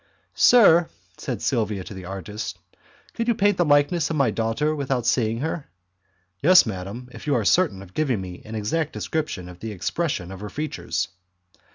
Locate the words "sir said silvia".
0.33-1.83